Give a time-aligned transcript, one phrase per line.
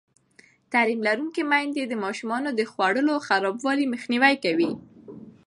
[0.71, 4.71] تعلیم لرونکې میندې د ماشومانو د خوړو خرابوالی مخنیوی کوي.